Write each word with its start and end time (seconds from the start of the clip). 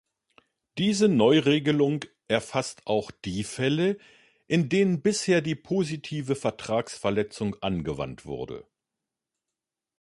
Diese 0.79 1.07
Neuregelung 1.07 2.05
erfasst 2.27 2.81
auch 2.87 3.11
die 3.11 3.43
Fälle, 3.43 3.99
in 4.47 4.67
denen 4.67 5.03
bisher 5.03 5.41
die 5.43 5.53
positive 5.53 6.33
Vertragsverletzung 6.33 7.57
angewandt 7.61 8.25
wurde. 8.25 8.65